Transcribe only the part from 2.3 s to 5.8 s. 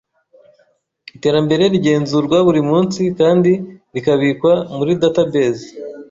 buri munsi kandi rikabikwa muri data base.